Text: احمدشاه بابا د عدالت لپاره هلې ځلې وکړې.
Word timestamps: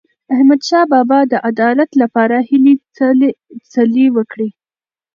احمدشاه 0.33 0.85
بابا 0.93 1.19
د 1.31 1.33
عدالت 1.47 1.91
لپاره 2.01 2.35
هلې 2.49 2.73
ځلې 3.73 4.05
وکړې. 4.15 4.49